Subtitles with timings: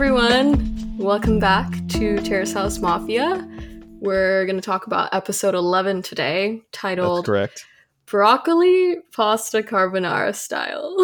[0.00, 0.96] everyone.
[0.96, 3.46] Welcome back to Terrace House Mafia.
[4.00, 7.66] We're going to talk about episode 11 today, That's titled correct.
[8.06, 10.96] Broccoli Pasta Carbonara Style.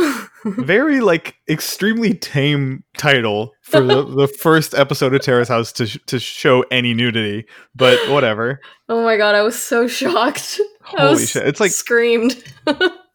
[0.47, 5.99] Very like extremely tame title for the, the first episode of Terrace House to sh-
[6.07, 7.45] to show any nudity,
[7.75, 8.61] but whatever.
[8.89, 10.59] oh my god, I was so shocked.
[10.81, 11.47] Holy shit!
[11.47, 12.43] It's like screamed.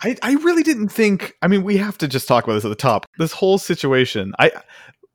[0.03, 1.33] I, I really didn't think.
[1.41, 3.07] I mean, we have to just talk about this at the top.
[3.17, 4.51] This whole situation, I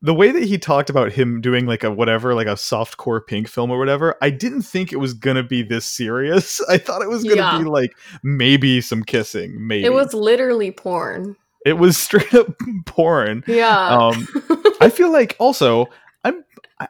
[0.03, 3.21] the way that he talked about him doing like a whatever, like a soft core
[3.21, 4.15] pink film or whatever.
[4.21, 6.61] I didn't think it was gonna be this serious.
[6.69, 7.59] I thought it was gonna Yeah.
[7.59, 9.67] be like maybe some kissing.
[9.67, 11.37] Maybe It was literally porn.
[11.65, 12.47] It was straight up
[12.85, 13.43] porn.
[13.47, 13.89] Yeah.
[13.89, 14.27] Um,
[14.81, 15.87] I feel like also
[16.25, 16.45] I'm.
[16.79, 16.89] I,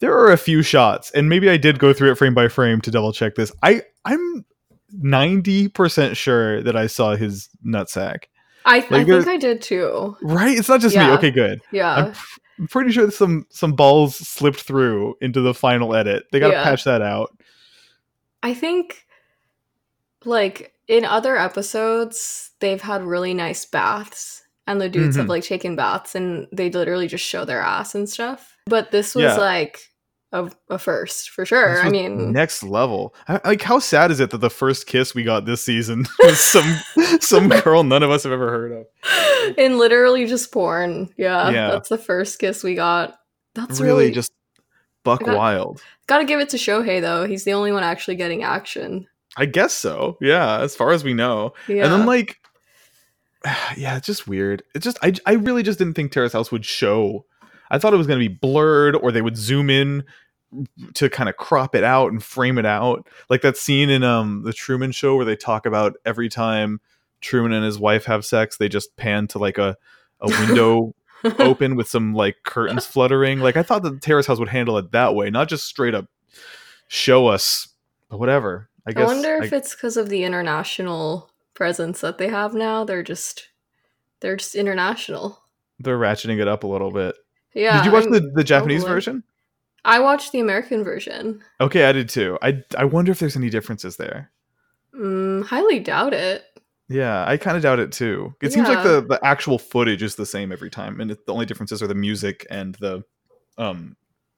[0.00, 2.80] there are a few shots, and maybe I did go through it frame by frame
[2.82, 3.52] to double check this.
[3.62, 4.44] I I'm
[4.92, 8.24] ninety percent sure that I saw his nutsack.
[8.64, 10.16] I, I like think I did too.
[10.20, 10.58] Right?
[10.58, 11.02] It's not just me.
[11.12, 11.62] Okay, good.
[11.72, 11.94] Yeah.
[11.94, 12.12] I'm,
[12.60, 16.26] I'm pretty sure some some balls slipped through into the final edit.
[16.30, 16.62] They got to Yeah.
[16.64, 17.34] patch that out.
[18.42, 19.06] I think,
[20.24, 25.30] like, in other episodes, they've had really nice baths, and the dudes have, Mhm.
[25.30, 28.56] like, taken baths, and they literally just show their ass and stuff.
[28.66, 29.36] But this was, Yeah.
[29.36, 29.89] like,
[30.32, 31.80] a, a first, for sure.
[31.82, 33.14] I mean, next level.
[33.28, 36.38] I- Like, how sad is it that the first kiss we got this season was
[36.38, 36.76] some
[37.20, 38.86] some girl none of us have ever heard of?
[39.58, 41.12] in literally just porn.
[41.16, 41.70] Yeah, Yeah.
[41.70, 43.16] That's the first kiss we got.
[43.54, 44.30] That's really, really, just
[45.02, 45.82] buck got- wild.
[46.06, 47.26] Gotta give it to Shohei, though.
[47.26, 49.06] He's the only one actually getting action.
[49.36, 50.16] I guess so.
[50.20, 51.54] Yeah, as far as we know.
[51.68, 51.84] Yeah.
[51.84, 52.38] And then like
[53.76, 54.62] yeah, it's just weird.
[54.74, 57.24] It's just I I really just didn't think Terrace House would show.
[57.70, 60.04] I thought it was going to be blurred or they would zoom in
[60.94, 63.06] to kind of crop it out and frame it out.
[63.28, 66.80] Like that scene in um the Truman show where they talk about every time
[67.20, 69.76] Truman and his wife have sex, they just pan to like a
[70.20, 70.94] a window
[71.38, 73.40] open with some like curtains fluttering.
[73.40, 76.06] Like I thought the Terrace House would handle it that way, not just straight up
[76.88, 77.68] show us
[78.08, 78.68] but whatever.
[78.86, 82.54] I I, guess wonder I- if it's because of the international presence that they have
[82.54, 82.82] now.
[82.84, 83.48] They're just
[84.20, 85.42] they're just international.
[85.78, 87.14] they're ratcheting it up a little bit.
[87.54, 87.78] Yeah.
[87.78, 88.94] did you watch I'm- the, the Japanese probably.
[88.96, 89.24] version?
[89.84, 91.42] I watched the American version.
[91.60, 92.38] Okay, I did too.
[92.42, 94.30] I I wonder if there's any differences there.
[94.94, 96.44] Mm, highly doubt it.
[96.88, 98.34] Yeah, I kind of doubt it too.
[98.42, 101.32] It seems like the the actual footage is the same every time, and it, the
[101.32, 103.04] only differences are the music and the
[103.56, 103.96] um.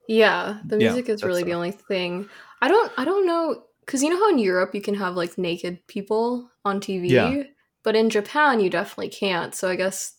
[0.08, 2.28] Yeah, the Yeah, music is really the only thing.
[2.60, 5.38] I don't I don't know cuz you know how in Europe you can have like
[5.38, 7.42] naked people on TV, Yeah.
[7.82, 9.54] but in Japan you definitely can't.
[9.54, 10.12] So I guess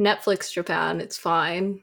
[0.00, 1.82] Netflix Japan it's fine.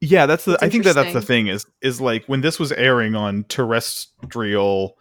[0.00, 0.58] Yeah, that's the.
[0.60, 4.98] I think that that's the thing is is like when this was airing on terrestrial,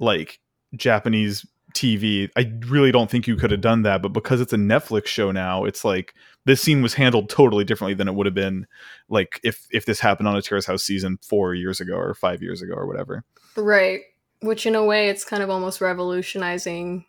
[0.00, 0.40] like
[0.74, 2.28] Japanese TV.
[2.36, 5.30] I really don't think you could have done that, but because it's a Netflix show
[5.30, 6.14] now, it's like
[6.46, 8.66] this scene was handled totally differently than it would have been
[9.08, 12.42] like if if this happened on a Terrace House season four years ago or five
[12.42, 13.24] years ago or whatever.
[13.56, 14.00] Right.
[14.40, 17.04] Which in a way it's kind of almost revolutionizing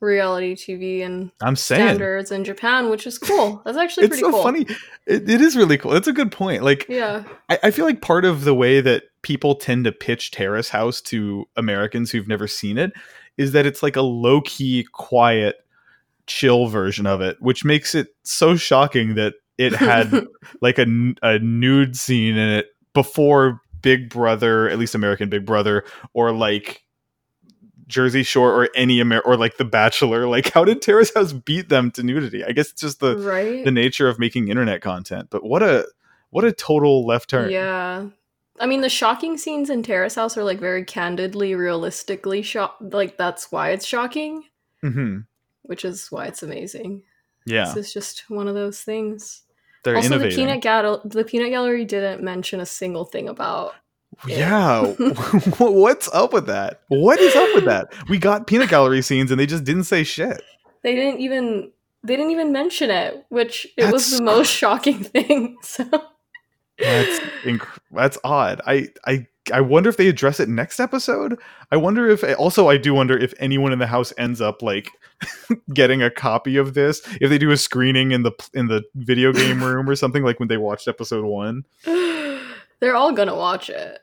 [0.00, 3.62] reality TV and I'm saying standards in Japan, which is cool.
[3.64, 4.42] That's actually it's pretty so cool.
[4.42, 4.66] funny.
[5.06, 5.92] It, it is really cool.
[5.92, 6.62] That's a good point.
[6.62, 7.24] Like Yeah.
[7.48, 11.00] I, I feel like part of the way that people tend to pitch Terrace House
[11.02, 12.92] to Americans who've never seen it
[13.36, 15.56] is that it's like a low key, quiet,
[16.26, 20.26] chill version of it, which makes it so shocking that it had
[20.60, 20.86] like a,
[21.22, 26.82] a nude scene in it before Big Brother, at least American Big Brother, or like
[27.88, 30.26] Jersey Shore or any Amer or like The Bachelor.
[30.26, 32.44] Like, how did Terrace House beat them to nudity?
[32.44, 33.64] I guess it's just the right.
[33.64, 35.28] the nature of making internet content.
[35.30, 35.86] But what a
[36.30, 37.50] what a total left turn.
[37.50, 38.06] Yeah.
[38.58, 42.76] I mean, the shocking scenes in Terrace House are like very candidly, realistically shock.
[42.80, 44.44] Like that's why it's shocking,
[44.82, 45.18] hmm
[45.62, 47.02] which is why it's amazing.
[47.44, 49.42] Yeah, This is just one of those things.
[49.84, 50.30] they're also, innovating.
[50.30, 53.74] the peanut gal- the peanut gallery didn't mention a single thing about.
[54.26, 54.82] Yeah,
[55.58, 56.82] what's up with that?
[56.88, 57.92] What is up with that?
[58.08, 60.42] We got peanut gallery scenes and they just didn't say shit.
[60.82, 65.56] They didn't even they didn't even mention it, which it was the most shocking thing.
[65.62, 65.84] So
[66.78, 68.60] That's inc- that's odd.
[68.66, 71.38] I I I wonder if they address it next episode.
[71.70, 74.90] I wonder if also I do wonder if anyone in the house ends up like
[75.74, 79.32] getting a copy of this if they do a screening in the in the video
[79.32, 81.64] game room or something like when they watched episode 1.
[82.80, 84.00] they're all gonna watch it.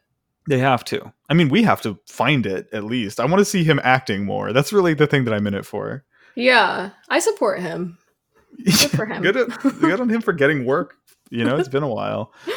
[0.48, 1.14] They have to.
[1.30, 3.20] I mean, we have to find it at least.
[3.20, 4.52] I want to see him acting more.
[4.52, 6.04] That's really the thing that I'm in it for.
[6.36, 7.98] Yeah, I support him.
[8.66, 9.24] Good for him.
[9.24, 10.96] good, good on him for getting work.
[11.32, 12.34] You know, it's been a while.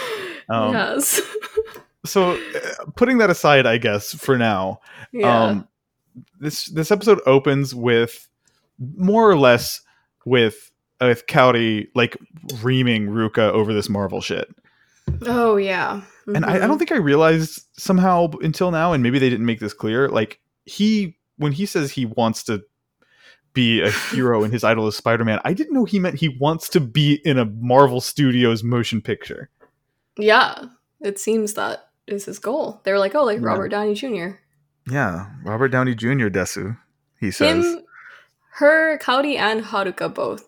[0.48, 1.20] Um, yes.
[2.04, 4.78] So, uh, putting that aside, I guess for now,
[5.10, 5.44] yeah.
[5.44, 5.68] um,
[6.38, 8.28] this this episode opens with
[8.78, 9.80] more or less
[10.24, 12.16] with with Cowdy like
[12.62, 14.48] reaming Ruka over this Marvel shit.
[15.22, 16.02] Oh yeah.
[16.34, 16.78] And I, I don't Mhm.
[16.80, 20.08] think I realized somehow until now, and maybe they didn't make this clear.
[20.08, 22.62] Like he, when he says he wants to
[23.52, 26.68] be a hero and his idol is Spider-Man, I didn't know he meant he wants
[26.70, 29.50] to be in a Marvel Studios motion picture.
[30.18, 30.64] Yeah.
[31.00, 32.80] It seems that is his goal.
[32.84, 33.46] They were like, oh, like Yeah.
[33.46, 34.38] Robert Downey Jr.
[34.90, 36.28] Yeah, Robert Downey Jr.
[36.28, 36.76] Desu.
[37.20, 37.82] He says, Him,
[38.50, 40.44] her, Cowdy, and Haruka both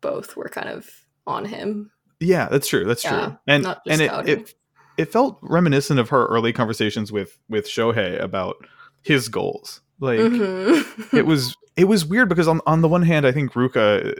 [0.00, 0.88] both were kind of
[1.26, 1.90] on him.
[2.18, 2.84] "Yeah, that's true.
[2.84, 4.54] That's Yeah, true." And not just and it, it
[4.98, 8.56] it felt reminiscent of her early conversations with with Shohei about
[9.02, 9.80] his goals.
[10.00, 11.12] Like Mhm.
[11.14, 14.14] it was it was weird because on on the one hand, I think Ruka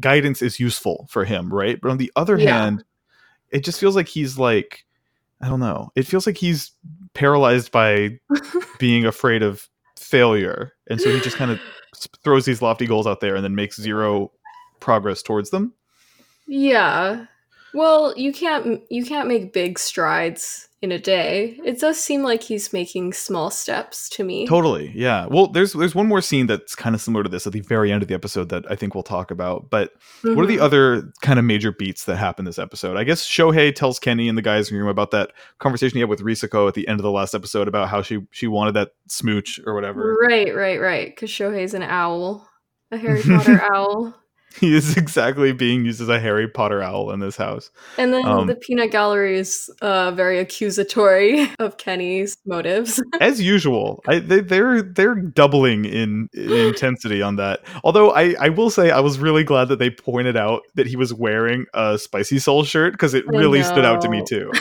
[0.00, 1.80] guidance is useful for him, right?
[1.80, 2.62] But on the other Yeah.
[2.62, 2.84] hand,
[3.50, 4.84] it just feels like he's like
[5.40, 5.90] I don't know.
[5.94, 6.72] It feels like he's
[7.12, 8.18] paralyzed by
[8.78, 11.60] being afraid of failure, and so he just kind of
[12.22, 14.32] throws these lofty goals out there and then makes zero
[14.80, 15.72] progress towards them.
[16.46, 17.26] yeah.
[17.74, 21.58] Well, you can't you can't make big strides in a day.
[21.64, 24.46] It does seem like he's making small steps to me.
[24.46, 25.26] Totally, yeah.
[25.26, 27.90] Well, there's there's one more scene that's kind of similar to this at the very
[27.90, 29.70] end of the episode that I think we'll talk about.
[29.70, 29.92] But
[30.22, 30.62] what are the Mhm.
[30.62, 32.96] other kind of major beats that happen this episode?
[32.96, 36.00] I guess Shohei tells Kenny and the guys in the room about that conversation he
[36.00, 38.74] had with Risako at the end of the last episode about how she she wanted
[38.74, 40.16] that smooch or whatever.
[40.28, 41.08] Right, right, right.
[41.08, 42.46] Because Shohei's an owl,
[42.92, 44.14] a Harry Potter owl.
[44.60, 47.70] He is exactly being used as a Harry Potter owl in this house.
[47.98, 53.02] And then Um, the peanut gallery is uh, very accusatory of Kenny's motives.
[53.20, 57.60] As usual, I, they, they're they're doubling in, in intensity on that.
[57.82, 60.96] Although I, I will say I was really glad that they pointed out that he
[60.96, 64.52] was wearing a Spicy Soul shirt because it really stood out to me too.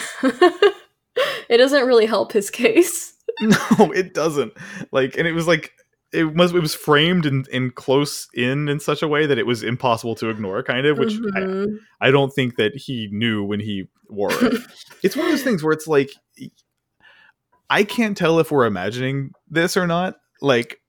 [1.49, 3.13] it doesn't really help his case.
[3.41, 4.53] no, it doesn't.
[4.91, 5.71] Like, and it was like
[6.13, 9.45] it was it was framed in, in close in in such a way that it
[9.47, 10.97] was impossible to ignore, kind of.
[10.97, 11.77] Which Mhm.
[11.99, 14.61] I, I don't think that he knew when he wore it.
[15.03, 16.11] it's one of those things where it's like
[17.69, 20.17] I can't tell if we're imagining this or not.
[20.41, 20.79] Like,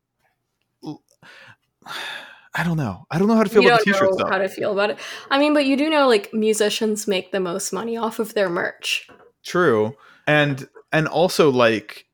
[2.56, 3.06] I don't know.
[3.10, 4.28] I don't know how to feel you about the t-shirt know stuff.
[4.28, 4.98] how to feel about it.
[5.30, 8.48] I mean, but you do know like musicians make the most money off of their
[8.48, 9.08] merch.
[9.44, 9.94] True,
[10.26, 12.06] and and also like,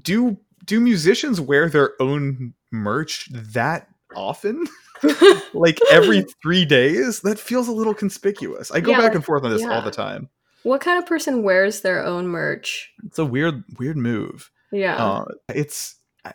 [0.00, 4.66] do do musicians wear their own merch that often?
[5.54, 7.20] like every three days?
[7.20, 8.70] That feels a little conspicuous.
[8.70, 10.28] I go Yeah, back and forth on this all the time.
[10.62, 12.92] what kind of person wears their own merch?
[13.06, 14.50] It's a weird weird move.
[14.72, 14.96] Yeah.
[14.96, 16.32] uh, it's I,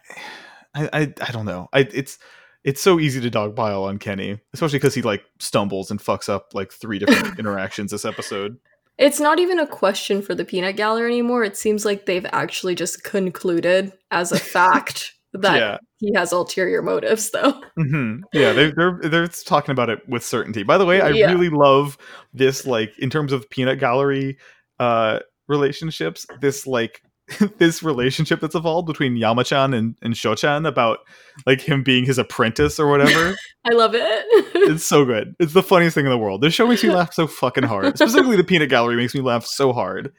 [0.75, 1.69] I I don't know.
[1.73, 2.17] I it's
[2.63, 6.55] it's so easy to dogpile on Kenny, especially because he like stumbles and fucks up
[6.55, 8.57] like three different interactions this episode.
[8.97, 11.43] It's not even a question for the peanut gallery anymore.
[11.43, 16.81] It seems like they've actually just concluded as a fact that yeah, he has ulterior
[16.81, 17.61] motives, though.
[17.77, 18.53] hmm yeah.
[18.53, 20.63] They're they're they're talking about it with certainty.
[20.63, 21.31] By the way, I Yeah.
[21.31, 21.97] really love
[22.33, 24.37] this like in terms of peanut gallery
[24.79, 26.25] uh relationships.
[26.41, 27.01] This like.
[27.57, 30.99] this relationship that's evolved between Yamachan and, and Shochan about
[31.47, 33.35] like him being his apprentice or whatever.
[33.65, 34.25] I love it.
[34.67, 35.35] It's so good.
[35.39, 36.41] It's the funniest thing in the world.
[36.41, 37.95] This show makes me laugh so fucking hard.
[37.97, 40.11] Specifically, the peanut gallery makes me laugh so hard.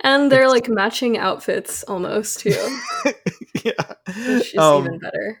[0.00, 2.50] and they're It's- like matching outfits almost too,
[3.64, 3.72] yeah.
[4.08, 5.40] is Um, even better.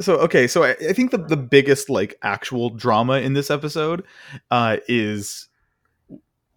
[0.00, 4.04] so okay, so I, I think the the biggest like actual drama in this episode
[4.50, 5.48] uh, is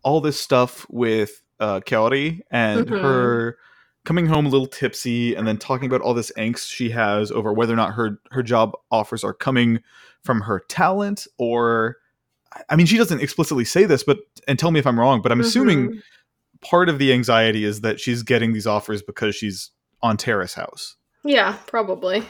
[0.03, 3.01] all this stuff with uh, Kaori and Mhm.
[3.01, 3.57] her
[4.05, 7.53] coming home a little tipsy and then talking about all this angst she has over
[7.53, 9.79] whether or not her her job offers are coming
[10.24, 11.98] from her talent or
[12.70, 14.17] I mean she doesn't explicitly say this but
[14.48, 16.01] and tell me if I'm wrong but I'm assuming Mhm.
[16.62, 20.96] part of the anxiety is that she's getting these offers because she's on Terrace House.
[21.24, 22.24] Yeah, probably.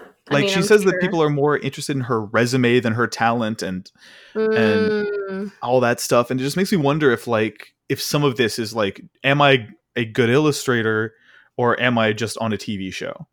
[0.00, 2.94] I Like mean, she I'm says that people are more interested in her resume than
[2.94, 3.90] her talent and
[4.34, 8.36] Mm, all that stuff and it just makes me wonder if like if some of
[8.36, 11.14] this is like am I a good illustrator
[11.56, 13.26] or am I just on a TV show?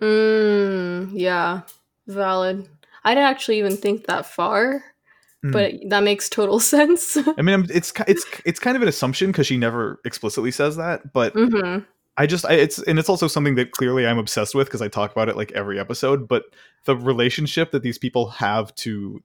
[0.00, 1.62] mm, yeah,
[2.06, 2.68] valid.
[3.04, 4.84] I didn't actually even think that far,
[5.42, 5.50] Hmm.
[5.52, 7.16] but that makes total sense.
[7.38, 11.12] I mean, it's it's it's kind of an assumption because she never explicitly says that,
[11.12, 11.78] but hmm
[12.16, 14.88] I just I, it's and it's also something that clearly I'm obsessed with because I
[14.88, 16.26] talk about it like every episode.
[16.26, 16.44] But
[16.84, 19.22] the relationship that these people have to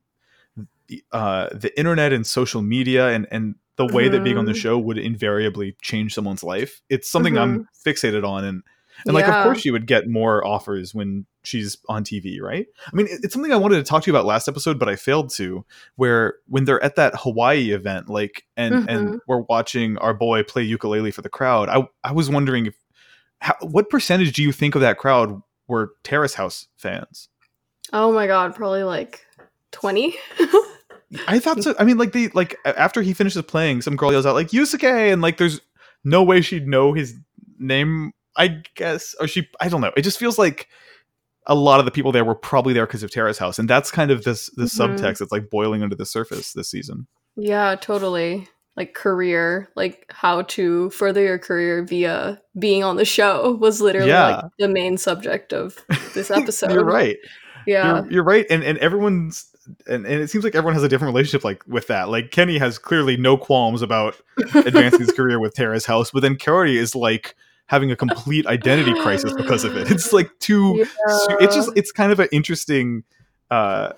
[1.14, 3.56] uh, the internet and social media and and
[3.88, 4.62] the way that being on the Mhm.
[4.62, 6.82] show would invariably change someone's life.
[6.90, 8.64] It's something I'm fixated on and.
[9.08, 12.68] And like, of course, she would get more offers when she's on TV, right?
[12.86, 14.96] I mean, it's something I wanted to talk to you about last episode, but I
[14.96, 15.66] failed to.
[15.96, 19.20] Where when they're at that Hawaii event, like, and and Mhm.
[19.28, 22.76] we're watching our boy play ukulele for the crowd, I I was wondering if
[23.40, 27.28] how, what percentage do you think of that crowd were Terrace House fans?
[27.92, 29.26] Oh my god, probably like
[29.72, 30.16] 20?
[31.28, 31.76] I thought so.
[31.80, 35.12] I mean, like the like after he finishes playing, some girl yells out like Yusuke,
[35.12, 35.60] and like there's
[36.04, 37.16] no way she'd know his
[37.60, 38.12] name.
[38.38, 39.50] I guess, or she.
[39.60, 39.92] I don't know.
[39.98, 40.70] It just feels like
[41.48, 43.92] a lot of the people there were probably there because of Terrace House, and that's
[43.92, 44.98] kind of this this Mhm.
[44.98, 47.08] subtext that's like boiling under the surface this season.
[47.36, 48.48] Yeah, totally.
[48.78, 54.08] Like career, like how to further your career via being on the show was literally
[54.10, 54.36] Yeah.
[54.38, 55.78] like the main subject of
[56.14, 56.72] this episode.
[56.72, 57.18] You're right.
[57.68, 58.04] Yeah.
[58.04, 59.46] You're, you're right, and and everyone's.
[59.88, 62.10] And, and it seems like everyone has a different relationship like with that.
[62.10, 64.16] Like Kenny has clearly no qualms about
[64.54, 67.36] advancing his career with Terrace House, but then Kaori is like
[67.68, 69.90] having a complete identity crisis because of it.
[69.92, 73.04] It's like too so it's just it's kind of an interesting
[73.50, 73.94] uh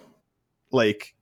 [0.72, 1.16] like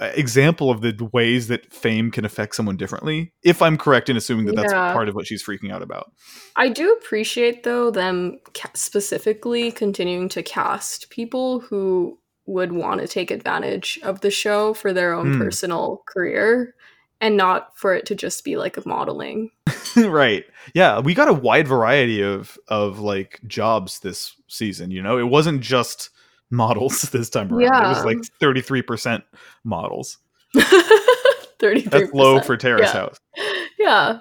[0.00, 4.46] example of the ways that fame can affect someone differently if i'm correct in assuming
[4.46, 4.92] that that's Yeah.
[4.92, 6.10] part of what she's freaking out about
[6.56, 13.06] I do appreciate though them ca- specifically continuing to cast people who would want to
[13.08, 15.38] take advantage of the show for their own Mm.
[15.38, 16.74] personal career
[17.20, 19.50] and not for it to just be like a modeling.
[19.96, 20.44] right
[20.74, 25.28] yeah we got a wide variety of of like jobs this season you know it
[25.28, 26.08] wasn't just
[26.50, 27.84] models this time around Yeah.
[27.86, 29.22] it was like 33%
[29.64, 30.16] models
[31.60, 33.00] 33 that's low for terrace Yeah.
[33.00, 33.16] house
[33.78, 34.20] yeah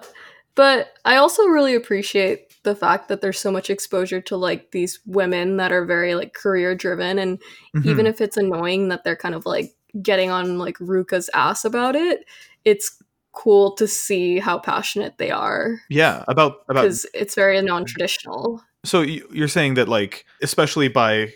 [0.55, 4.99] but i also really appreciate the fact that there's so much exposure to like these
[5.05, 7.41] women that are very like career driven and
[7.83, 8.09] even Mhm.
[8.09, 12.25] if it's annoying that they're kind of like getting on like ruka's ass about it
[12.65, 13.01] it's
[13.33, 19.01] cool to see how passionate they are yeah about about because it's very non-traditional so
[19.01, 21.31] you're saying that like especially by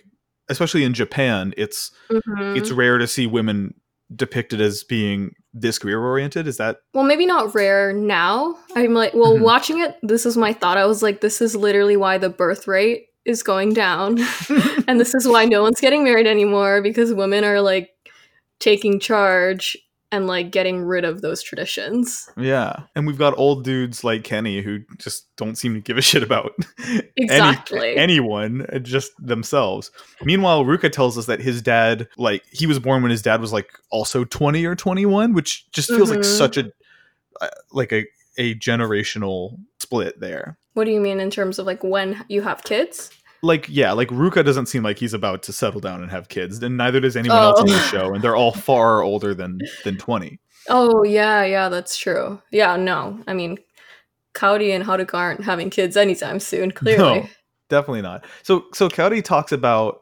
[0.50, 2.56] especially in japan it's Mhm.
[2.58, 3.74] it's rare to see women
[4.16, 6.48] depicted as being this career oriented?
[6.48, 8.58] Is that well maybe not rare now.
[8.76, 9.42] I'm like well Mhm.
[9.42, 10.78] watching it this is my thought.
[10.78, 14.20] I was like this is literally why the birth rate is going down.
[14.88, 17.90] And this is why no one's getting married anymore because women are like
[18.60, 19.76] taking charge
[20.12, 22.30] and like getting rid of those traditions.
[22.38, 26.02] yeah and we've got old dudes like kenny who just don't seem to give a
[26.02, 26.52] shit about
[26.88, 27.96] any- Exactly.
[27.98, 29.92] anyone uh, just themselves
[30.24, 33.52] meanwhile ruka tells us that his dad like he was born when his dad was
[33.52, 36.38] like also 20 or 21 which just feels like Mhm.
[36.38, 36.72] such a
[37.42, 38.06] uh, like a
[38.38, 42.64] a generational split there What do you mean in terms of like when you have
[42.64, 43.10] kids?
[43.44, 46.62] Like yeah like ruka doesn't seem like he's about to settle down and have kids
[46.64, 47.80] and neither does anyone else on the Oh.
[47.92, 52.42] show and they're all far older than than 20 Oh yeah, yeah, that's true.
[52.52, 53.20] Yeah, no.
[53.28, 53.60] I mean
[54.34, 57.20] Cowdy and Haruka aren't having kids anytime soon, clearly.
[57.22, 57.28] No.
[57.70, 60.02] definitely not so so Kaori talks about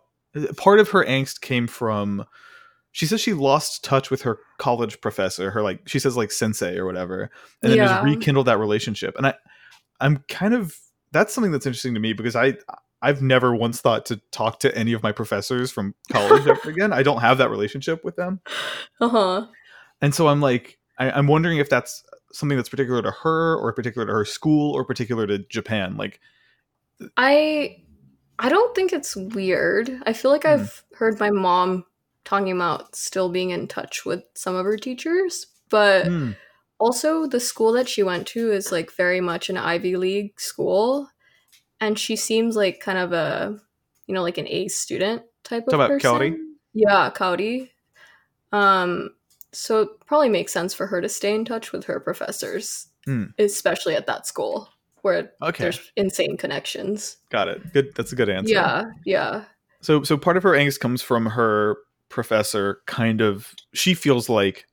[0.57, 2.25] part of her angst came from
[2.93, 6.77] she says she lost touch with her college professor her like she says like sensei
[6.77, 7.29] or whatever
[7.61, 7.87] and then Yeah.
[7.87, 9.33] just rekindled that relationship and i
[9.99, 10.75] i'm kind of
[11.11, 12.53] that's something that's interesting to me because i
[13.03, 16.91] i've never once thought to talk to any of my professors from college ever again
[16.91, 18.39] i don't have that relationship with them
[18.99, 19.45] Uh-huh.
[20.01, 23.71] and so i'm like I, i'm wondering if that's something that's particular to her or
[23.73, 26.19] particular to her school or particular to japan like
[27.17, 27.77] I
[28.39, 29.91] I don't think it's weird.
[30.05, 30.49] I feel like Hmm.
[30.49, 31.85] I've heard my mom
[32.25, 36.31] talking about still being in touch with some of her teachers, but hmm,
[36.79, 41.09] also the school that she went to is like very much an Ivy League school
[41.83, 43.59] and she seems like kind of a
[44.07, 46.09] you know like an A student type of Talk about person.
[46.11, 46.35] Kaori?
[46.73, 47.69] Yeah, Kaori.
[48.51, 49.11] Um
[49.51, 53.25] so it probably makes sense for her to stay in touch with her professors, Hmm.
[53.37, 54.69] especially at that school
[55.01, 57.17] where okay there's insane connections.
[57.29, 59.43] got it good that's a good answer Yeah, yeah.
[59.81, 61.75] So so part of her angst comes from her
[62.09, 64.65] professor kind of she feels like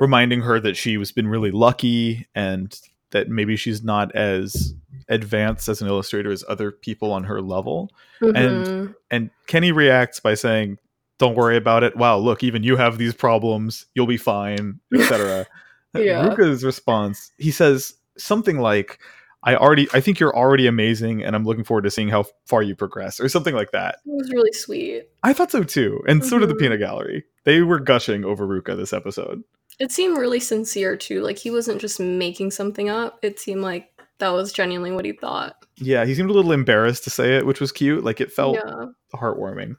[0.00, 2.76] reminding her that she was been really lucky and
[3.10, 4.74] that maybe she's not as
[5.08, 7.90] advanced as an illustrator as other people on her level.
[8.22, 8.94] Mhm.
[9.10, 10.78] And Kenny reacts by saying,
[11.18, 11.96] "Don't worry about it.
[11.96, 13.86] Wow, look, even you have these problems.
[13.94, 15.46] You'll be fine, etc."
[15.96, 16.26] Yeah.
[16.28, 18.98] Ruka's response, he says something like,
[19.44, 22.62] "I already I think you're already amazing and I'm looking forward to seeing how far
[22.64, 24.00] you progress," or something like that.
[24.04, 25.04] it was really sweet.
[25.22, 26.58] I thought so too, and so did the Mhm.
[26.58, 27.24] peanut gallery.
[27.44, 29.44] They were gushing over Ruka this episode.
[29.78, 31.20] It seemed really sincere too.
[31.22, 33.20] Like he wasn't just making something up.
[33.22, 35.56] It seemed like that was genuinely what he thought.
[35.76, 38.04] Yeah, he seemed a little embarrassed to say it, which was cute.
[38.04, 38.86] Like it felt yeah.
[39.14, 39.76] heartwarming.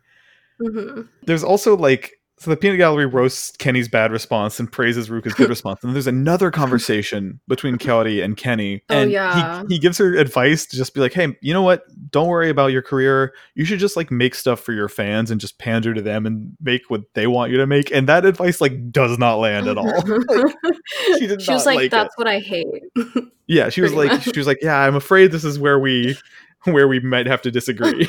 [0.59, 5.33] hmm There's also like so the peanut gallery roasts Kenny's bad response and praises Ruka's
[5.33, 5.83] good response.
[5.83, 8.83] And there's another conversation between Kaori and Kenny.
[8.89, 9.61] Oh, And yeah.
[9.69, 11.83] he, he gives her advice to just be like, hey, you know what?
[12.11, 13.33] Don't worry about your career.
[13.55, 16.57] You should just like make stuff for your fans and just pander to them and
[16.61, 17.89] make what they want you to make.
[17.91, 20.01] And that advice like does not land at all.
[21.17, 21.91] she did she was like, like it.
[21.91, 22.67] "That's what I hate."
[23.47, 24.33] Yeah, she was Pretty like, much.
[24.33, 26.17] she was like, yeah, I'm afraid this is where we,
[26.63, 28.07] where we might have to disagree.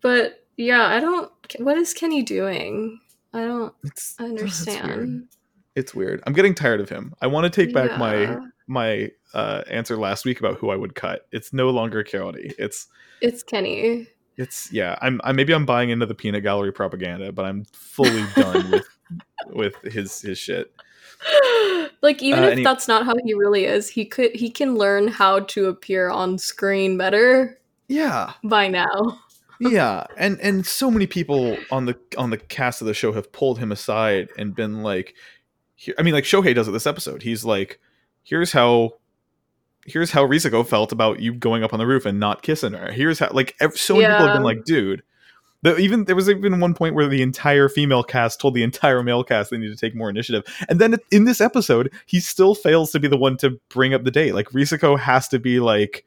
[0.00, 1.30] but yeah, I don't.
[1.58, 3.00] What is Kenny doing?
[3.32, 4.40] I don't It's I it's weird.
[4.40, 5.28] understand.
[5.74, 6.22] It's weird.
[6.26, 7.14] I'm getting tired of him.
[7.20, 8.40] I want to take back my Yeah.
[8.68, 11.26] my uh, answer last week about who I would cut.
[11.32, 12.54] It's no longer Coyote.
[12.58, 12.86] It's
[13.20, 14.06] It's Kenny.
[14.36, 14.96] it's yeah.
[15.02, 18.86] I'm I, maybe I'm buying into the peanut gallery propaganda, but I'm fully done with
[19.50, 20.72] with his his shit.
[22.02, 24.76] like even Uh, if any- that's not how he really is, he could he can
[24.76, 27.58] learn how to appear on screen better
[27.88, 29.18] Yeah, by now.
[29.60, 33.32] Yeah, and and so many people on the on the cast of the show have
[33.32, 35.14] pulled him aside and been like,
[35.74, 37.22] here, I mean, like Shohei does it this episode.
[37.22, 37.80] He's like,
[38.22, 38.94] here's how.
[39.86, 42.90] Here's how Risako felt about you going up on the roof and not kissing her.
[42.90, 45.02] Here's how, like, so many people have been like, dude.
[45.60, 49.02] The, even there was even one point where the entire female cast told the entire
[49.02, 52.54] male cast they need to take more initiative, and then in this episode, he still
[52.54, 54.34] fails to be the one to bring up the date.
[54.34, 56.06] Like Risako has to be like,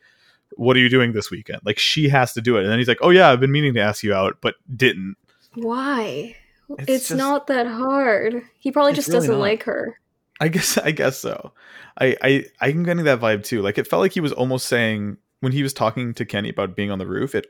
[0.55, 2.87] "What are you doing this weekend?" Like she has to do it, and then he's
[2.87, 5.15] like, "Oh yeah, I've been meaning to ask you out, but didn't."
[5.55, 6.35] Why?
[6.79, 8.41] It's It's, just- not that hard.
[8.59, 9.41] He probably just really doesn't not.
[9.41, 9.99] like her.
[10.39, 11.53] I guess I guess so.
[11.99, 13.61] I I I'm getting that vibe too.
[13.61, 16.75] Like it felt like he was almost saying when he was talking to Kenny about
[16.75, 17.33] being on the roof.
[17.33, 17.47] It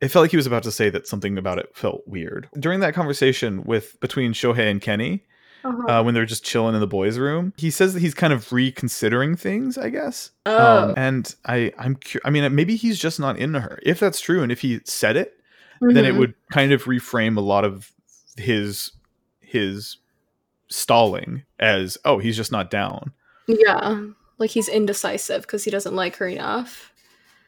[0.00, 2.78] it felt like he was about to say that something about it felt weird during
[2.80, 5.24] that conversation with between Shohei and Kenny
[5.64, 5.86] Uh-huh.
[5.88, 7.52] uh, when they're just chilling in the boys' room.
[7.56, 9.76] He says that he's kind of reconsidering things.
[9.76, 10.30] I guess.
[10.46, 10.84] oh.
[10.88, 13.78] Um, and I I'm cu- I mean maybe he's just not into her.
[13.82, 15.38] If that's true, and if he said it,
[15.80, 16.18] then it Mhm.
[16.18, 17.90] would kind of reframe a lot of
[18.36, 18.92] his
[19.40, 19.96] his
[20.68, 23.12] stalling as oh he's just not down
[23.46, 24.04] Yeah.
[24.38, 26.92] Like he's indecisive because he doesn't like her enough.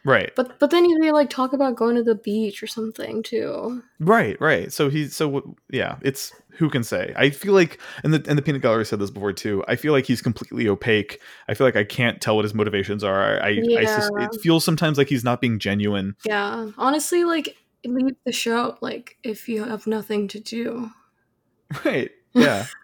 [0.05, 0.33] Right.
[0.37, 3.83] But but then they like talk about going to the beach or something too.
[3.99, 4.73] right right.
[4.73, 7.15] So he so yeah it's who can say?
[7.17, 9.93] I feel like and the and the peanut gallery said this before too i feel
[9.93, 11.21] like he's completely opaque.
[11.49, 13.43] I feel like i can't tell what his motivations are.
[13.43, 16.17] I I, sus- it feels sometimes like he's not being genuine.
[16.25, 16.71] Yeah.
[16.77, 20.91] Honestly, like leave the show like if you have nothing to do.
[21.85, 22.67] right yeah.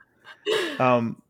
[0.79, 1.21] Um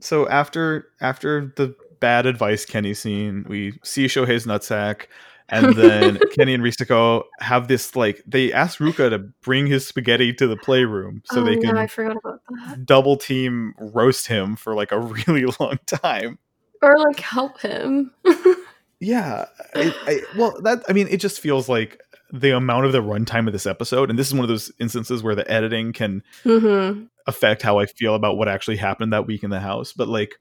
[0.00, 5.06] so after after the bad advice kenny scene we see shohei's nutsack
[5.48, 10.32] and then kenny and risako have this like they ask ruka to bring his spaghetti
[10.32, 12.86] to the playroom so oh, they can I forgot about that.
[12.86, 16.38] double team roast him for like a really long time
[16.82, 18.12] Or like help him.
[19.00, 22.00] yeah I, I, well that i mean it just feels like
[22.32, 25.22] the amount of the runtime of this episode and this is one of those instances
[25.22, 29.42] where the editing can hmm affect how I feel about what actually happened that week
[29.42, 29.94] in the house.
[29.94, 30.34] But like,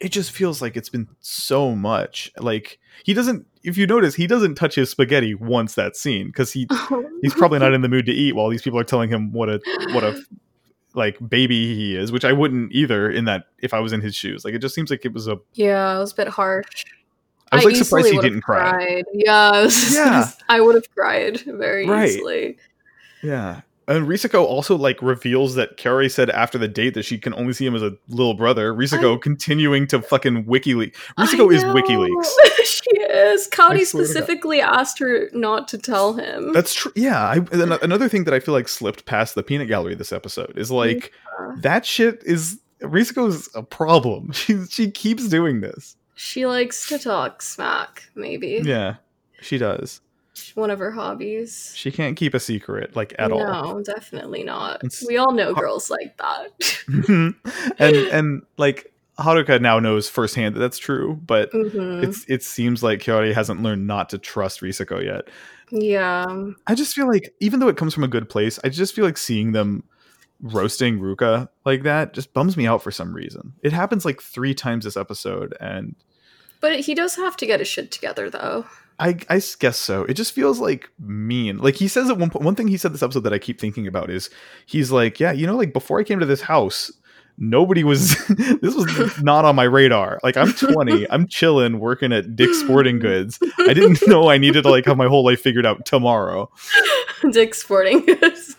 [0.00, 2.30] it just feels like it's been so much.
[2.38, 3.46] Like he doesn't.
[3.62, 6.68] If you notice, he doesn't touch his spaghetti once that scene because he
[7.22, 9.48] he's probably not in the mood to eat while these people are telling him what
[9.48, 9.60] a
[9.92, 10.20] what a
[10.94, 13.10] like baby he is, which I wouldn't either.
[13.10, 15.28] In that, if I was in his shoes, like it just seems like it was
[15.28, 15.38] a.
[15.54, 16.84] Yeah, it was a bit harsh.
[17.52, 18.70] I was like surprised he didn't cry.
[18.70, 19.04] cried.
[19.12, 20.30] Yeah, I, was just gonna Yeah.
[20.48, 22.08] I would have cried very Right.
[22.10, 22.58] easily.
[23.22, 23.60] Yeah.
[23.88, 27.52] And Risako also like reveals that Carrie said after the date that she can only
[27.52, 28.74] see him as a little brother.
[28.74, 30.96] Risako continuing to fucking WikiLeaks.
[31.18, 31.72] Risako is know.
[31.72, 32.26] WikiLeaks.
[32.64, 33.46] she is.
[33.48, 34.12] Cowdy swear to God.
[34.12, 36.52] specifically asked her not to tell him.
[36.52, 36.90] That's true.
[36.96, 37.20] Yeah.
[37.22, 40.70] I, another thing that I feel like slipped past the peanut gallery this episode is
[40.72, 41.54] like Yeah.
[41.58, 44.32] that shit is Risako's a problem.
[44.32, 45.96] She she keeps doing this.
[46.16, 48.60] she likes to talk smack, maybe.
[48.64, 48.96] Yeah,
[49.40, 50.00] she does.
[50.54, 51.72] One of her hobbies.
[51.74, 53.40] She can't keep a secret like at all.
[53.74, 54.76] No, definitely not.
[54.84, 57.34] It's- we all know girls like that.
[57.78, 62.02] and and like Haruka now knows firsthand that that's true, but Mhm.
[62.04, 65.28] it's it seems like Kaori hasn't learned not to trust Risako yet.
[65.70, 66.24] Yeah.
[66.66, 69.04] I just feel like even though it comes from a good place, I just feel
[69.04, 69.84] like seeing them
[70.42, 73.54] roasting Ruka like that just bums me out for some reason.
[73.62, 75.96] It happens like three times this episode, and
[76.60, 78.66] But he does have to get his shit together, though.
[78.98, 80.04] I, I guess so.
[80.04, 81.58] It just feels like mean.
[81.58, 83.60] Like he says at one point, one thing he said this episode that I keep
[83.60, 84.30] thinking about is
[84.64, 86.90] he's like, yeah, you know, like before I came to this house,
[87.38, 88.16] nobody was.
[88.28, 90.18] this was not on my radar.
[90.22, 93.38] Like I'm 20, I'm chilling, working at Dick's Sporting Goods.
[93.58, 96.50] I didn't know I needed to like have my whole life figured out tomorrow.
[97.30, 98.56] Dick's Sporting Goods.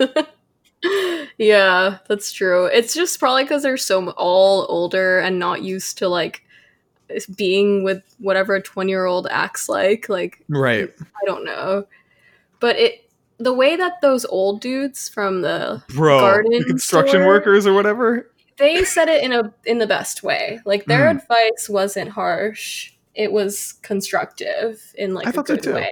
[1.39, 2.65] yeah, that's true.
[2.65, 6.43] It's just probably because they're so all older and not used to like
[7.35, 10.07] being with whatever a 20 year old acts like.
[10.09, 11.85] Like, Right, I don't know.
[12.59, 16.19] But it, the way that those old dudes from the bro.
[16.19, 17.27] Garden construction store?
[17.27, 18.31] workers or whatever.
[18.57, 20.59] they said it in a in the best way.
[20.65, 21.17] Like their Mm.
[21.21, 22.93] advice wasn't harsh.
[23.13, 25.91] It was constructive in like I a good way.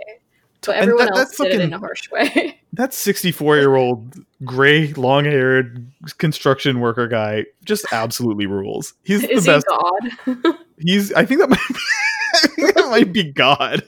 [0.71, 2.59] And everyone that- else that's did it in a harsh way.
[2.73, 8.93] That 64 year old gray, long haired construction worker guy just absolutely rules.
[9.03, 9.65] He's the Is he best.
[9.65, 10.57] God?
[10.79, 11.13] He's.
[11.13, 11.59] I think that might.
[11.69, 11.75] Be,
[12.33, 13.81] I think that might be God.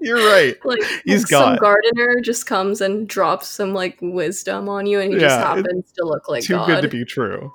[0.00, 0.56] You're right.
[0.64, 1.60] like He's like some God.
[1.60, 5.56] gardener just comes and drops some like wisdom on you, and he just Yeah, it-
[5.58, 6.66] happens to look like Too God.
[6.66, 7.52] good to be true.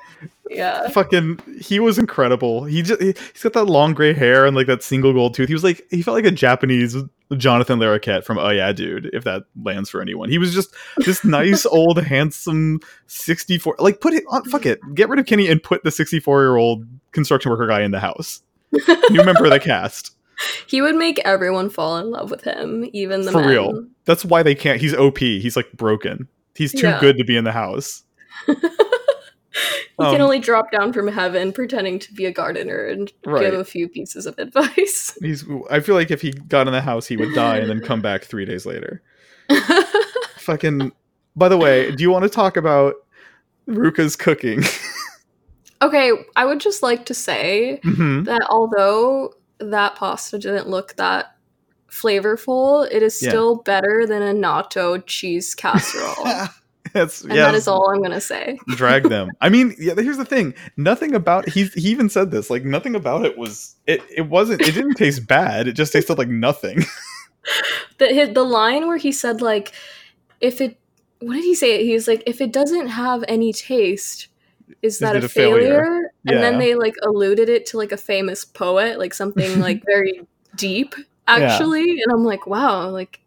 [0.54, 0.90] Yeah.
[0.90, 2.66] Fucking, he was incredible.
[2.66, 5.48] He just he's got that long gray hair and like that single gold tooth.
[5.48, 6.96] He was like he felt like a Japanese
[7.38, 9.10] Jonathan Larroquette from Oh Yeah, Dude.
[9.14, 13.76] If that lands for anyone, he was just this nice old handsome sixty four.
[13.80, 14.44] Like put it on.
[14.46, 14.80] Fuck it.
[14.94, 17.92] Get rid of Kenny and put the sixty four year old construction worker guy in
[17.92, 18.42] the house.
[18.72, 20.12] You remember the cast.
[20.66, 23.48] He would make everyone fall in love with him, even the For men.
[23.50, 23.86] real.
[24.06, 24.82] That's why they can't.
[24.82, 25.20] He's OP.
[25.20, 26.28] He's like broken.
[26.56, 27.00] He's too Yeah.
[27.00, 28.02] good to be in the house.
[29.98, 33.42] He can Um, only drop down from heaven pretending to be a gardener and Right.
[33.52, 35.16] give a few pieces of advice.
[35.22, 35.46] He's.
[35.70, 38.02] I feel like if he got in the house, he would die and then come
[38.02, 39.02] back three days later.
[40.38, 40.92] Fucking.
[41.36, 42.96] By the way, do you want to talk about
[43.68, 44.64] Ruka's cooking?
[45.82, 48.26] okay, I would just like to say Mhm.
[48.26, 51.36] that although that pasta didn't look that
[51.90, 53.30] flavorful, it is Yeah.
[53.30, 56.48] still better than a natto cheese casserole.
[56.94, 57.46] That's and yeah.
[57.46, 58.60] that is all I'm gonna say.
[58.70, 59.30] drag them.
[59.42, 59.94] I mean, yeah.
[59.96, 60.54] Here's the thing.
[60.76, 62.50] Nothing about he's he even said this.
[62.50, 64.02] Like nothing about it was it.
[64.14, 64.62] It wasn't.
[64.62, 65.68] It didn't taste bad.
[65.68, 66.84] It just tasted like nothing.
[67.98, 69.74] The the line where he said like,
[70.42, 70.80] if it,
[71.20, 71.86] what did he say?
[71.86, 74.28] He was like, if it doesn't have any taste,
[74.82, 75.84] is that a, failure?
[75.84, 76.12] failure?
[76.28, 80.28] And then they like alluded it to like a famous poet, like something like very
[80.56, 80.94] deep,
[81.28, 82.02] actually.
[82.02, 83.22] And I'm like, wow, like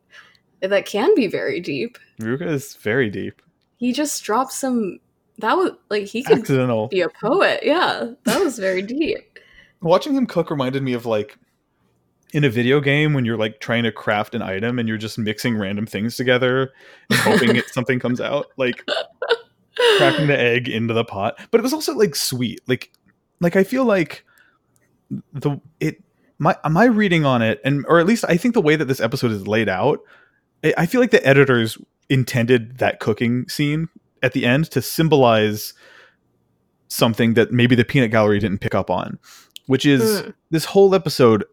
[0.61, 1.99] that can be very deep.
[2.21, 3.41] Ruka is very deep.
[3.85, 4.99] He just dropped some.
[5.41, 6.89] That was like he could Accidental.
[6.89, 7.61] be a poet.
[7.63, 9.39] Yeah, that was very deep.
[9.83, 11.37] Watching him cook reminded me of like
[12.33, 15.19] in a video game when you're like trying to craft an item and you're just
[15.19, 16.73] mixing random things together
[17.11, 18.47] and hoping it, something comes out.
[18.57, 18.83] Like
[19.99, 22.93] cracking the egg into the pot but it was also like sweet like
[23.41, 24.25] like i feel like
[25.33, 26.01] the it
[26.39, 29.01] my my reading on it and or at least i think the way that this
[29.01, 29.99] episode is laid out
[30.63, 31.77] i I feel like the editors
[32.15, 33.89] intended that cooking scene
[34.23, 35.75] at the end to symbolize
[36.89, 39.19] something that maybe the peanut gallery didn't pick up on
[39.67, 40.35] which is Mm.
[40.51, 41.45] this whole episode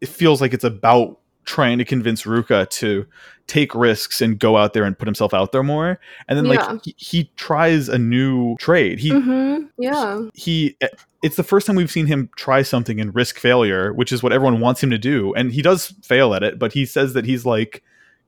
[0.00, 3.06] it feels like it's about trying to convince ruka to
[3.46, 5.98] take risks and go out there and put himself out there more
[6.28, 6.66] and then Yeah.
[6.72, 10.22] like he, he tries a new trade he hmm Yeah.
[10.34, 10.76] he
[11.22, 14.32] it's the first time we've seen him try something and risk failure which is what
[14.32, 17.24] everyone wants him to do and he does fail at it but he says that
[17.26, 17.82] he's like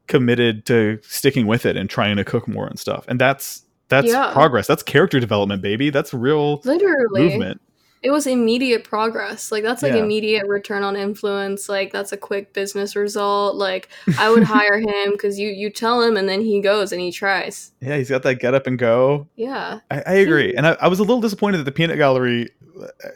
[0.09, 4.09] committed to sticking with it and trying to cook more and stuff and that's that's
[4.09, 4.33] Yeah.
[4.33, 7.23] progress that's character development baby that's real Literally.
[7.29, 7.61] movement
[8.03, 9.51] It was immediate progress.
[9.51, 9.99] Like that's like Yeah.
[10.05, 11.69] immediate return on influence.
[11.69, 13.57] Like that's a quick business result.
[13.57, 17.01] Like I would hire him because you you tell him and then he goes and
[17.01, 17.73] he tries.
[17.81, 19.81] yeah he's got that get up and go Yeah.
[19.91, 22.49] I, I agree, and I, I was a little disappointed that the peanut gallery.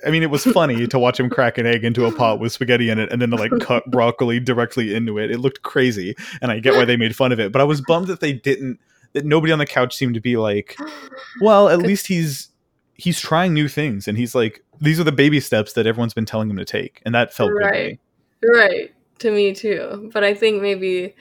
[0.04, 2.50] I mean, it was funny to watch him crack an egg into a pot with
[2.50, 5.30] spaghetti in it, and then to like cut broccoli directly into it.
[5.30, 7.52] It looked crazy, and I get why they made fun of it.
[7.52, 8.80] But I was bummed that they didn't.
[9.12, 10.76] That nobody on the couch seemed to be like,
[11.40, 12.48] well, at least he's
[12.94, 16.26] he's trying new things, and he's like, these are the baby steps that everyone's been
[16.26, 17.98] telling him to take, and that felt Right.
[18.42, 18.92] Right.
[19.20, 20.10] To me too.
[20.12, 21.14] But I think maybe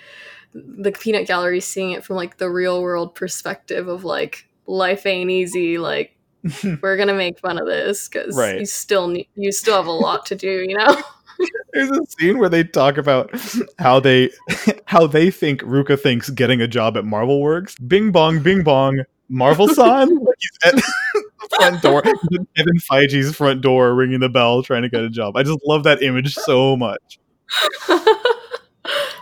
[0.53, 5.29] the peanut gallery seeing it from like the real world perspective of like life ain't
[5.29, 5.77] easy.
[5.77, 6.17] Like
[6.81, 8.59] we're gonna make fun of this because Right.
[8.59, 10.65] you still need you still have a lot to do.
[10.67, 11.01] You know.
[11.73, 13.31] There's a scene where they talk about
[13.79, 14.31] how they
[14.85, 17.75] how they think Ruka thinks getting a job at Marvel works.
[17.77, 20.09] Bing bong, bing bong, Marvel son.
[20.09, 22.01] He's at the front door.
[22.03, 25.35] Kevin Feige's front door, ringing the bell, trying to get a job.
[25.37, 27.19] I just love that image so much.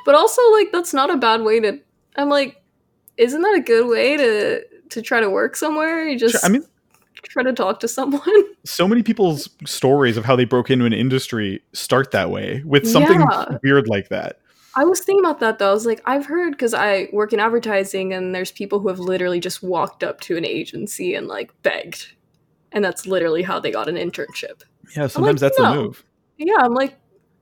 [0.05, 1.79] but also like that's not a bad way to
[2.15, 2.61] i'm like
[3.17, 6.63] isn't that a good way to to try to work somewhere you just I mean,
[7.23, 8.21] try to talk to someone
[8.65, 12.87] so many people's stories of how they broke into an industry start that way with
[12.87, 13.57] something Yeah.
[13.63, 14.38] weird like that.
[14.75, 17.39] I was thinking about that though i was like i've heard because i work in
[17.39, 21.51] advertising and there's people who have literally just walked up to an agency and like
[21.63, 22.13] begged
[22.71, 24.61] and that's literally how they got an internship
[24.95, 25.71] Yeah, sometimes that's no.
[25.73, 26.03] the move.
[26.37, 26.95] yeah i'm like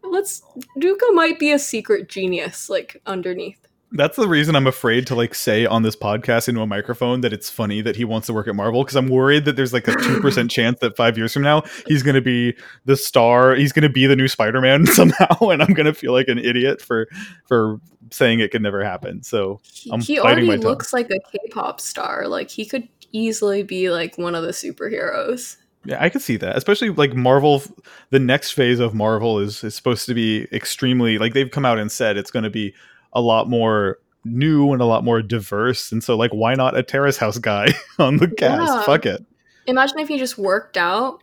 [0.03, 0.41] let's
[0.79, 5.33] duca might be a secret genius like underneath That's the reason I'm afraid to like
[5.33, 8.47] say on this podcast into a microphone that it's funny that he wants to work
[8.47, 11.31] at Marvel because I'm worried that there's like a two percent chance that five years
[11.31, 13.55] from now he's going to be the star.
[13.55, 16.37] He's going to be the new Spider-Man somehow, and I'm going to feel like an
[16.37, 17.07] idiot for
[17.45, 17.79] for
[18.11, 19.23] saying it could never happen.
[19.23, 23.89] So he, I'm he already looks like a k-pop star like he could easily be
[23.89, 27.63] like one of the superheroes yeah, I could see that, especially like Marvel.
[28.09, 31.79] The next phase of Marvel is is supposed to be extremely like they've come out
[31.79, 32.73] and said it's going to be
[33.17, 36.83] a lot more new and a lot more diverse, and so like why not a
[36.83, 37.67] Terrace House guy
[37.99, 38.71] on the cast?
[38.71, 38.81] Yeah.
[38.83, 39.25] Fuck it.
[39.65, 41.21] imagine if he just worked out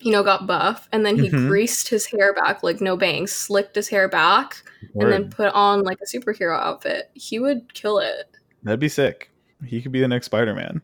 [0.00, 1.48] you know, got buff, and then he Mhm.
[1.48, 4.62] greased his hair back, like no bangs, slicked his hair back,
[4.94, 8.30] and then put on like a superhero outfit, he would kill it.
[8.62, 9.32] That'd be sick.
[9.66, 10.82] He could be the next Spider-Man.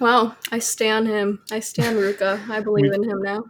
[0.00, 1.40] Wow, I stan him.
[1.52, 2.40] I stan Ruka.
[2.48, 3.44] I believe We've- in him now.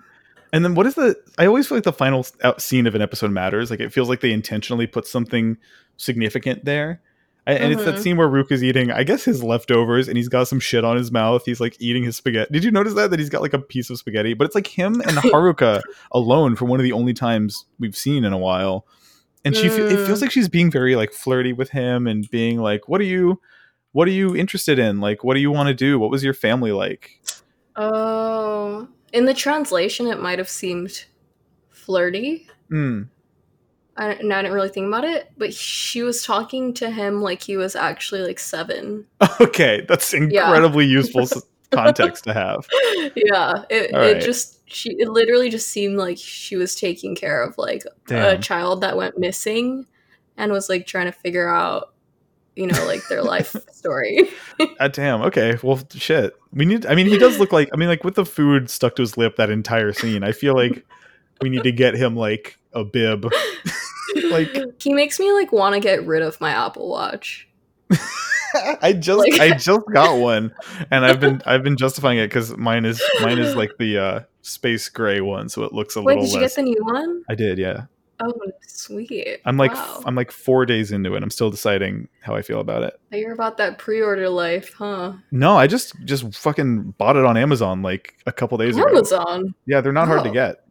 [0.52, 1.14] And then what is the?
[1.38, 3.70] I always feel like the final out scene of an episode matters.
[3.70, 5.58] Like it feels like they intentionally put something
[5.96, 7.00] significant there.
[7.46, 7.98] And it's that Mhm.
[7.98, 10.96] scene where Rook is eating, I guess, his leftovers, and he's got some shit on
[10.96, 11.42] his mouth.
[11.44, 12.50] He's like eating his spaghetti.
[12.50, 13.10] Did you notice that?
[13.10, 16.56] That he's got like a piece of spaghetti, but it's like him and Haruka alone
[16.56, 18.86] for one of the only times we've seen in a while.
[19.44, 20.06] And she, fe- it Mm.
[20.06, 23.42] feels like she's being very like flirty with him and being like, "What are you,
[23.92, 25.02] what are you interested in?
[25.02, 25.98] Like, what do you want to do?
[25.98, 27.20] What was your family like?"
[27.76, 31.04] Oh, in the translation, it might have seemed
[31.68, 32.46] flirty.
[32.72, 33.08] Mm.
[33.96, 37.42] I, and I didn't really think about it, but she was talking to him like
[37.42, 39.06] he was actually like seven.
[39.40, 41.26] Okay, that's incredibly useful
[41.70, 42.66] context to have.
[43.14, 44.20] yeah, it, right.
[44.20, 48.80] just she it literally just seemed like she was taking care of like a child
[48.80, 49.86] that went missing
[50.36, 51.94] and was like trying to figure out
[52.56, 54.28] you know like their life story.
[54.80, 55.22] Ah, damn.
[55.22, 55.58] Okay.
[55.62, 56.34] Well, shit.
[56.52, 56.86] We need.
[56.86, 57.68] I mean, he does look like.
[57.72, 60.22] I mean, like with the food stuck to his lip that entire scene.
[60.22, 60.84] I feel like
[61.40, 63.26] we need to get him like a bib.
[64.24, 64.48] like
[64.82, 67.48] he makes me like want to get rid of my Apple Watch.
[68.82, 70.54] I just, Like- I just got one,
[70.92, 74.20] and I've been, I've been justifying it because mine is, mine is like the uh
[74.42, 77.24] space gray one, so it looks a Wait, little did you get the new one?
[77.28, 77.58] I did.
[77.58, 77.86] Yeah.
[78.20, 78.32] Oh,
[78.62, 79.40] sweet.
[79.44, 80.02] I'm like, wow.
[80.06, 81.22] I'm like four days into it.
[81.24, 82.98] I'm still deciding how I feel about it.
[83.10, 85.14] You're about that pre-order life, huh?
[85.32, 88.86] No, I just, just fucking bought it on Amazon like a couple days ago.
[88.88, 89.52] Amazon.
[89.66, 90.32] Yeah, they're not hard to Oh.
[90.32, 90.63] get.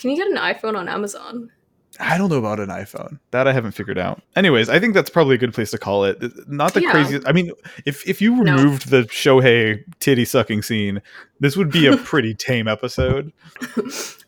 [0.00, 1.50] Can you get an iPhone on Amazon?
[1.98, 3.18] I don't know about an iPhone.
[3.32, 4.22] That I haven't figured out.
[4.36, 6.18] Anyways, I think that's probably a good place to call it.
[6.48, 6.92] Not the Yeah.
[6.92, 7.28] craziest.
[7.28, 7.50] I mean,
[7.84, 8.54] if if you No.
[8.56, 11.02] removed the Shohei titty sucking scene,
[11.40, 13.32] this would be a pretty tame episode.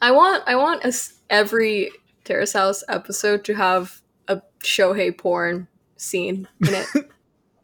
[0.03, 1.91] I want I want us every
[2.25, 6.87] Terrace House episode to have a Shohei porn scene in it.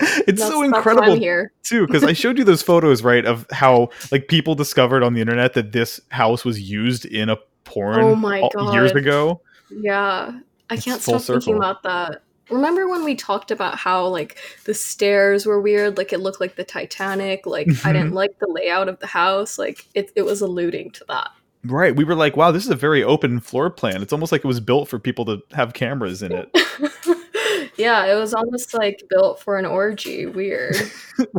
[0.01, 1.51] It's so That's- that's why incredible here.
[1.64, 5.21] too because I showed you those photos, right, of how like people discovered on the
[5.21, 7.37] internet that this house was used in a
[7.68, 8.98] porn Oh my all- years God.
[8.98, 9.40] ago.
[9.70, 10.38] Yeah,
[10.70, 12.22] I It's can't stop thinking about that.
[12.50, 16.57] Remember when we talked about how like the stairs were weird, like it looked like
[16.57, 20.40] the Titanic, like I didn't like the layout of the house, like it, it was
[20.40, 21.31] alluding to that.
[21.64, 21.94] Right.
[21.94, 24.00] We were like, wow, this is a very open floor plan.
[24.00, 26.48] It's almost like it was built for people to have cameras in it.
[27.76, 30.24] yeah, it was almost like built for an orgy.
[30.24, 30.76] Weird.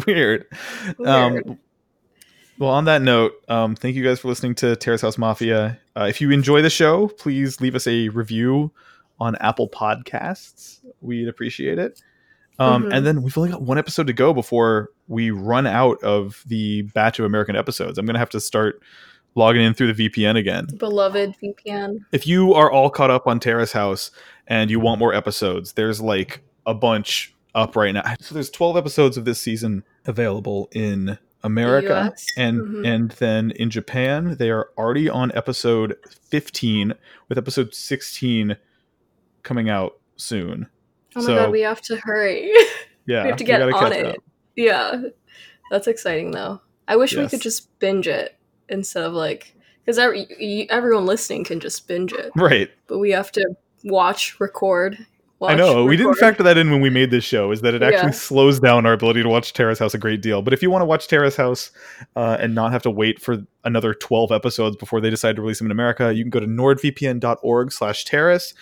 [0.06, 0.46] Weird.
[1.00, 1.08] Weird.
[1.08, 1.58] Um,
[2.60, 5.80] well, on that note, um, thank you guys for listening to Terrace House Mafia.
[6.00, 8.72] Uh, if you enjoy the show, please leave us a review
[9.20, 10.80] on Apple Podcasts.
[11.02, 12.02] We'd appreciate it.
[12.58, 12.94] Um, Mhm.
[12.94, 16.84] And then we've only got one episode to go before we run out of the
[16.94, 17.98] batch of American episodes.
[17.98, 18.82] I'm going to have to start
[19.36, 20.68] logging in through the VPN again.
[20.78, 22.00] Beloved VPN.
[22.12, 24.12] If you are all caught up on Terrace House
[24.48, 28.04] and you want more episodes, there's like a bunch up right now.
[28.22, 32.88] So there's 12 episodes of this season available in America and Mhm.
[32.88, 35.96] and then in Japan they are already on episode
[36.30, 36.94] 15
[37.30, 38.58] with episode 16
[39.44, 40.68] coming out soon.
[41.16, 42.52] Oh my So- god, we have to hurry.
[43.06, 44.06] Yeah, we have to get on it.
[44.06, 44.16] up.
[44.56, 45.02] Yeah,
[45.72, 46.62] that's exciting though.
[46.88, 48.36] I wish we could just binge it
[48.68, 52.70] instead of like because every, everyone listening can just binge it, Right.
[52.86, 55.00] but we have to watch, record.
[55.42, 55.86] I know.
[55.86, 57.52] We didn't factor that in when we made this show.
[57.52, 58.12] Is that it actually Yeah.
[58.12, 60.42] slows down our ability to watch Terrace House a great deal.
[60.42, 61.72] But if you want to watch Terrace House
[62.16, 65.60] uh, and not have to wait for another twelve episodes before they decide to release
[65.60, 68.54] them in America, you can go to nordvpn.org/terrace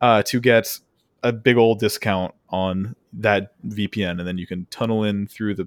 [0.00, 0.78] uh, to get
[1.22, 5.66] a big old discount on that VPN, and then you can tunnel in through the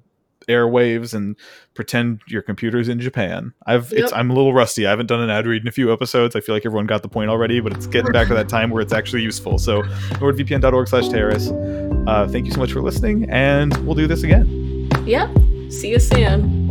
[0.49, 1.35] airwaves and
[1.73, 3.53] pretend your computer's in Japan.
[3.65, 4.85] I've it's I'm a little rusty.
[4.85, 6.35] I haven't done an ad read in a few episodes.
[6.35, 8.69] I feel like everyone got the point already, but it's getting back to that time
[8.69, 9.57] where it's actually useful.
[9.57, 9.83] So
[10.19, 11.49] nordvpn.org slash terrace.
[12.07, 14.89] Uh, thank you so much for listening, and we'll do this again.
[15.05, 15.29] Yep.
[15.69, 16.68] See you soon.